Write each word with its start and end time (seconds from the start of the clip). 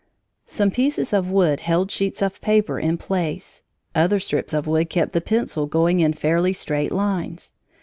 Some 0.47 0.71
pieces 0.71 1.13
of 1.13 1.29
wood 1.29 1.59
held 1.59 1.91
sheets 1.91 2.23
of 2.23 2.41
paper 2.41 2.79
in 2.79 2.97
place; 2.97 3.61
other 3.93 4.19
strips 4.19 4.51
of 4.51 4.65
wood 4.65 4.89
kept 4.89 5.11
the 5.11 5.21
pencil 5.21 5.67
going 5.67 5.99
in 5.99 6.13
fairly 6.13 6.53
straight 6.53 6.91
lines. 6.91 7.51